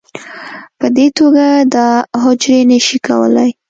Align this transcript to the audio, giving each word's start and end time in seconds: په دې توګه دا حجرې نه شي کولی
په 0.79 0.87
دې 0.95 1.07
توګه 1.17 1.45
دا 1.75 1.87
حجرې 2.21 2.59
نه 2.69 2.77
شي 2.85 2.97
کولی 3.07 3.49